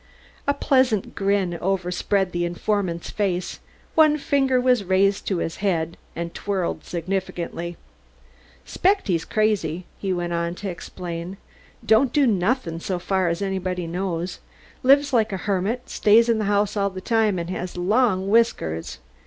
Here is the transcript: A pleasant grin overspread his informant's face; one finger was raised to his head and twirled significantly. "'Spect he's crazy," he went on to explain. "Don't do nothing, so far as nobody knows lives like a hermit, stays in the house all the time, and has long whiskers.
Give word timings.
A 0.47 0.55
pleasant 0.55 1.13
grin 1.13 1.59
overspread 1.61 2.33
his 2.33 2.41
informant's 2.41 3.11
face; 3.11 3.59
one 3.93 4.17
finger 4.17 4.59
was 4.59 4.83
raised 4.83 5.27
to 5.27 5.37
his 5.37 5.57
head 5.57 5.95
and 6.15 6.33
twirled 6.33 6.83
significantly. 6.83 7.77
"'Spect 8.65 9.09
he's 9.09 9.23
crazy," 9.25 9.85
he 9.99 10.11
went 10.11 10.33
on 10.33 10.55
to 10.55 10.69
explain. 10.71 11.37
"Don't 11.85 12.11
do 12.11 12.25
nothing, 12.25 12.79
so 12.79 12.97
far 12.97 13.27
as 13.29 13.43
nobody 13.43 13.85
knows 13.85 14.39
lives 14.81 15.13
like 15.13 15.31
a 15.31 15.37
hermit, 15.37 15.87
stays 15.87 16.29
in 16.29 16.39
the 16.39 16.45
house 16.45 16.75
all 16.75 16.89
the 16.89 16.99
time, 16.99 17.37
and 17.37 17.51
has 17.51 17.77
long 17.77 18.27
whiskers. 18.27 18.97